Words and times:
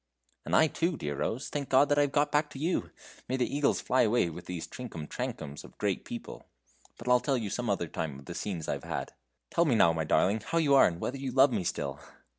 "And 0.45 0.55
I 0.55 0.65
too, 0.65 0.97
dear 0.97 1.15
Rose, 1.17 1.49
thank 1.49 1.69
God 1.69 1.87
that 1.89 1.99
I 1.99 2.01
have 2.01 2.11
got 2.11 2.31
back 2.31 2.49
to 2.49 2.57
you. 2.57 2.89
May 3.29 3.37
the 3.37 3.45
eagles 3.55 3.79
fly 3.81 4.01
away 4.01 4.31
with 4.31 4.47
these 4.47 4.65
trinkum 4.65 5.05
trankums 5.07 5.63
of 5.63 5.77
great 5.77 6.05
people. 6.05 6.47
But 6.97 7.07
I'll 7.07 7.19
tell 7.19 7.37
you 7.37 7.51
some 7.51 7.69
other 7.69 7.87
time 7.87 8.17
of 8.17 8.25
the 8.25 8.33
scenes 8.33 8.67
I've 8.67 8.83
had. 8.83 9.13
Tell 9.51 9.63
me 9.65 9.75
now, 9.75 9.93
my 9.93 10.03
darling, 10.05 10.39
how 10.43 10.57
you 10.57 10.73
are, 10.73 10.87
and 10.87 10.99
whether 10.99 11.17
you 11.17 11.31
love 11.31 11.51
me 11.53 11.63
still!" 11.63 11.99